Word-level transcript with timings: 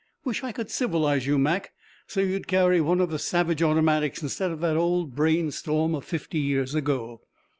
Wish 0.25 0.43
I 0.43 0.51
could 0.51 0.71
civilize 0.71 1.27
you, 1.27 1.37
Mac, 1.37 1.73
so 2.07 2.21
you'd 2.21 2.47
carry 2.47 2.81
one 2.81 2.99
of 3.01 3.11
the 3.11 3.19
Savage 3.19 3.61
automatics 3.61 4.23
instead 4.23 4.49
of 4.49 4.59
that 4.61 4.75
old 4.75 5.13
brain 5.15 5.51
storm 5.51 5.93
of 5.93 6.03
fifty 6.03 6.39
years 6.39 6.73
ago!" 6.73 7.21